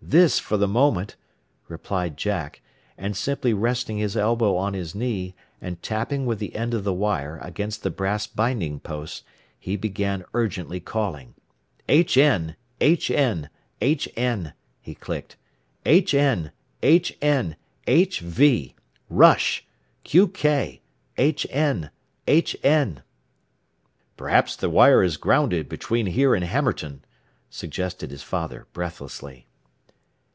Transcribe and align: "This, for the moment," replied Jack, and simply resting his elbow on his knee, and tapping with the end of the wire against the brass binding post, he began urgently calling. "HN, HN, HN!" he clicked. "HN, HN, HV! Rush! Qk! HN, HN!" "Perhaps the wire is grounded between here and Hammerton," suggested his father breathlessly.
"This, 0.00 0.38
for 0.38 0.56
the 0.56 0.68
moment," 0.68 1.16
replied 1.66 2.16
Jack, 2.16 2.62
and 2.96 3.14
simply 3.14 3.52
resting 3.52 3.98
his 3.98 4.16
elbow 4.16 4.56
on 4.56 4.72
his 4.72 4.94
knee, 4.94 5.34
and 5.60 5.82
tapping 5.82 6.24
with 6.24 6.38
the 6.38 6.54
end 6.54 6.72
of 6.72 6.82
the 6.84 6.94
wire 6.94 7.38
against 7.42 7.82
the 7.82 7.90
brass 7.90 8.26
binding 8.26 8.80
post, 8.80 9.22
he 9.58 9.76
began 9.76 10.24
urgently 10.32 10.80
calling. 10.80 11.34
"HN, 11.90 12.54
HN, 12.80 13.50
HN!" 13.82 14.52
he 14.80 14.94
clicked. 14.94 15.36
"HN, 15.84 16.52
HN, 16.80 17.56
HV! 17.86 18.74
Rush! 19.10 19.66
Qk! 20.06 20.80
HN, 21.18 21.90
HN!" 22.26 23.02
"Perhaps 24.16 24.56
the 24.56 24.70
wire 24.70 25.02
is 25.02 25.16
grounded 25.18 25.68
between 25.68 26.06
here 26.06 26.34
and 26.34 26.44
Hammerton," 26.44 27.04
suggested 27.50 28.10
his 28.10 28.22
father 28.22 28.66
breathlessly. 28.72 29.44